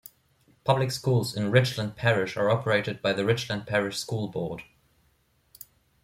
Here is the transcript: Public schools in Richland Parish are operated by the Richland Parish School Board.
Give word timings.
Public 0.63 0.89
schools 0.91 1.37
in 1.37 1.51
Richland 1.51 1.95
Parish 1.95 2.35
are 2.35 2.49
operated 2.49 3.03
by 3.03 3.13
the 3.13 3.23
Richland 3.23 3.67
Parish 3.67 3.99
School 3.99 4.29
Board. 4.29 4.63